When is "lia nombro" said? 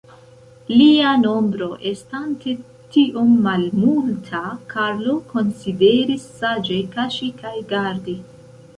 0.77-1.67